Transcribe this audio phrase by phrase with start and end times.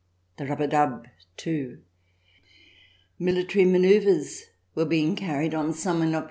[0.37, 1.05] The rub a dub,
[1.37, 1.83] too.
[3.19, 6.19] Military manoeuvres were being carried on somewhere not CH.